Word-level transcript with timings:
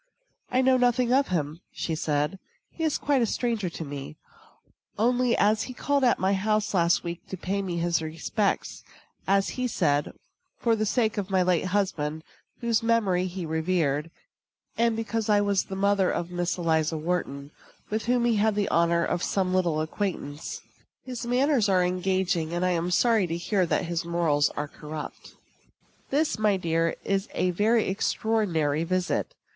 "I 0.49 0.63
know 0.63 0.77
nothing 0.77 1.13
of 1.13 1.27
him," 1.27 1.61
said 1.73 2.39
she; 2.71 2.75
"he 2.79 2.83
is 2.83 2.97
quite 2.97 3.21
a 3.21 3.27
stranger 3.27 3.69
to 3.69 3.85
me, 3.85 4.17
only 4.97 5.37
as 5.37 5.61
he 5.69 5.75
called 5.75 6.03
at 6.03 6.17
my 6.17 6.33
house 6.33 6.73
last 6.73 7.03
week 7.03 7.27
to 7.27 7.37
pay 7.37 7.61
me 7.61 7.77
his 7.77 8.01
respects, 8.01 8.83
as 9.27 9.49
he 9.49 9.67
said, 9.67 10.11
for 10.57 10.75
the 10.75 10.87
sake 10.87 11.19
of 11.19 11.29
my 11.29 11.43
late 11.43 11.65
husband, 11.65 12.23
whose 12.61 12.81
memory 12.81 13.27
he 13.27 13.45
revered, 13.45 14.09
and 14.75 14.95
because 14.95 15.29
I 15.29 15.39
was 15.39 15.65
the 15.65 15.75
mother 15.75 16.09
of 16.09 16.31
Miss 16.31 16.57
Eliza 16.57 16.97
Wharton, 16.97 17.51
with 17.91 18.05
whom 18.05 18.25
he 18.25 18.37
had 18.37 18.55
the 18.55 18.69
honor 18.69 19.05
of 19.05 19.21
some 19.21 19.53
little 19.53 19.81
acquaintance. 19.81 20.61
His 21.05 21.27
manners 21.27 21.69
are 21.69 21.83
engaging, 21.83 22.53
and 22.53 22.65
I 22.65 22.71
am 22.71 22.89
sorry 22.89 23.27
to 23.27 23.37
hear 23.37 23.67
that 23.67 23.85
his 23.85 24.03
morals 24.03 24.49
are 24.57 24.67
corrupt." 24.67 25.35
This, 26.09 26.39
my 26.39 26.57
dear, 26.57 26.95
is 27.03 27.27
a 27.35 27.51
very 27.51 27.87
extraordinary 27.87 28.83
visit. 28.83 29.35